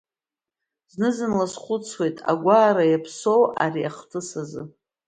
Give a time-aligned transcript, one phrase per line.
[0.91, 4.61] Зны зынла схәыцуеит агәаара иаԥсоу ари ахҭыс азы.